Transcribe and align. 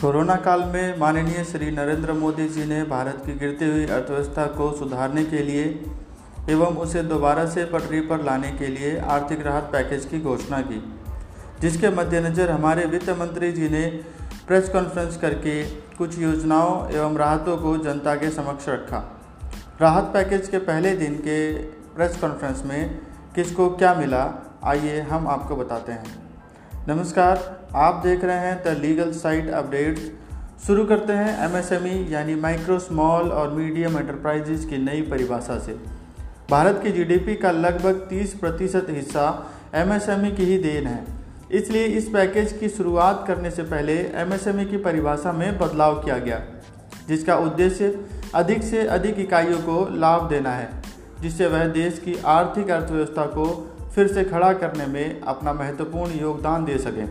Corona 0.00 0.34
काल 0.36 0.60
में 0.64 0.98
माननीय 0.98 1.42
श्री 1.44 1.70
नरेंद्र 1.70 2.12
मोदी 2.12 2.46
जी 2.48 2.64
ने 2.64 2.82
भारत 2.84 3.22
की 3.26 3.32
गिरती 3.38 3.70
हुई 3.70 3.86
अर्थव्यवस्था 3.86 4.44
को 4.56 4.70
सुधारने 4.72 5.24
के 5.24 5.38
लिए 5.38 5.64
एवं 6.50 6.76
उसे 6.76 7.02
दोबारा 7.02 7.46
से 7.46 7.64
पटरी 7.64 8.00
पर 8.00 8.22
लाने 8.24 8.50
के 8.50 8.66
लिए 8.66 8.96
आर्थिक 9.14 9.40
राहत 9.46 9.68
पैकेज 9.72 10.04
की 10.04 10.20
घोषणा 10.20 10.60
की, 10.60 10.78
जिसके 11.60 11.90
मद्देनज़र 11.90 12.50
हमारे 12.50 12.84
वित्त 12.86 13.10
मंत्री 13.20 13.50
जी 13.52 13.68
ने 13.68 13.82
प्रेस 14.46 14.68
कॉन्फ्रेंस 14.68 15.16
करके 15.16 15.62
कुछ 15.96 16.18
योजनाओं 16.18 16.90
एवं 16.90 17.16
राहतों 17.16 17.56
को 17.56 17.76
जनता 17.84 18.14
के 18.14 18.30
समक्ष 18.30 18.68
रखा। 18.68 19.02
राहत 19.80 20.10
पैकेज 20.14 20.48
के 20.48 20.58
पहले 20.70 20.94
दिन 20.96 21.18
के 21.26 21.40
प्रेस 21.96 22.16
कॉन्फ्रेंस 22.20 22.62
में 22.66 22.98
किसको 23.34 23.68
क्या 23.74 23.94
मिला, 23.94 24.24
आइए 24.64 25.00
हम 25.02 25.28
आपको 25.28 25.56
बताते 25.56 25.92
हैं। 25.92 26.27
नमस्कार, 26.88 27.38
आप 27.76 28.00
देख 28.04 28.22
रहे 28.24 28.36
हैं 28.36 28.62
द 28.64 28.68
लीगल 28.80 29.10
साइट 29.12 29.48
अपडेट्स 29.50 30.02
शुरू 30.66 30.84
करते 30.86 31.12
हैं 31.12 31.44
एमएसएमई 31.46 32.06
यानी 32.10 32.34
माइक्रो 32.34 32.78
स्मॉल 32.78 33.30
और 33.30 33.50
मीडियम 33.50 33.98
एंटरप्राइजेज 33.98 34.64
की 34.64 34.78
नई 34.78 35.02
परिभाषा 35.02 35.58
से। 35.58 35.72
भारत 36.50 36.80
की 36.82 36.92
जीडीपी 36.92 37.34
का 37.34 37.50
लगभग 37.50 38.00
30 38.10 38.32
प्रतिशत 38.34 38.86
हिस्सा 38.90 39.26
एमएसएमई 39.74 40.30
की 40.30 40.44
ही 40.44 40.58
देन 40.58 40.86
है। 40.86 41.04
इसलिए 41.52 41.84
इस 41.84 42.08
पैकेज 42.08 42.52
की 42.52 42.68
शुरुआत 42.70 43.24
करने 43.28 43.50
से 43.50 43.62
पहले 43.64 44.00
एमएसएमई 44.22 44.64
की 44.64 44.76
परिभाषा 44.78 45.32
में 45.32 45.58
बदलाव 45.58 46.02
किया 46.02 46.18
गया, 46.18 46.42
जिसका 47.08 47.36
उद्देश्य 47.38 47.94
अधिक 48.34 48.62
से 48.62 48.86
अधिक 48.88 49.18
इकाइयों 49.20 49.58
को 49.62 49.88
लाभ 49.96 50.28
देना 50.30 50.52
है, 50.52 50.70
जिससे 51.20 51.46
वह 51.46 51.66
देश 51.74 51.98
की 52.04 52.20
आर्थिक 52.28 52.70
अर्थव्यवस्था 52.70 53.26
को 53.28 53.74
फिर 53.94 54.08
से 54.08 54.24
खड़ा 54.24 54.52
करने 54.52 54.86
में 54.86 55.20
अपना 55.20 55.52
महत्वपूर्ण 55.52 56.20
योगदान 56.20 56.64
दे 56.64 56.78
सकें। 56.78 57.06